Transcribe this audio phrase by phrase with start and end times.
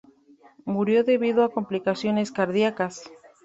[0.65, 3.03] Murió debido a complicaciones cardíacas.